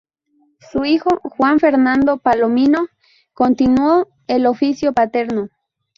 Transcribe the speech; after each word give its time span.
Su 0.71 0.83
hijo, 0.83 1.19
Juan 1.21 1.59
Fernando 1.59 2.17
Palomino, 2.17 2.87
continuó 3.35 4.07
el 4.25 4.47
oficio 4.47 4.93
paterno. 4.93 5.49